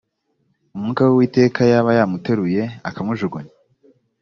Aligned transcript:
umwuka 0.75 1.01
w 1.07 1.11
uwiteka 1.13 1.61
yaba 1.71 1.91
yamuteruye 1.97 2.61
akamujugunya 2.89 3.53